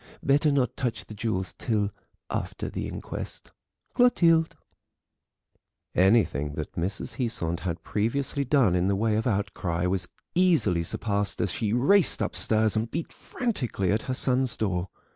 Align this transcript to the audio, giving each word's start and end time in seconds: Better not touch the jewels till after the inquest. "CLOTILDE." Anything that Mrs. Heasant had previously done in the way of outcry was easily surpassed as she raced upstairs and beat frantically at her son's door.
Better 0.23 0.49
not 0.51 0.75
touch 0.75 1.05
the 1.05 1.13
jewels 1.13 1.53
till 1.59 1.91
after 2.31 2.71
the 2.71 2.87
inquest. 2.87 3.51
"CLOTILDE." 3.93 4.55
Anything 5.93 6.53
that 6.55 6.73
Mrs. 6.73 7.17
Heasant 7.17 7.59
had 7.59 7.83
previously 7.83 8.43
done 8.43 8.73
in 8.75 8.87
the 8.87 8.95
way 8.95 9.15
of 9.15 9.27
outcry 9.27 9.85
was 9.85 10.07
easily 10.33 10.81
surpassed 10.81 11.39
as 11.39 11.51
she 11.51 11.71
raced 11.71 12.19
upstairs 12.19 12.75
and 12.75 12.89
beat 12.89 13.13
frantically 13.13 13.91
at 13.91 14.01
her 14.09 14.15
son's 14.15 14.57
door. 14.57 14.89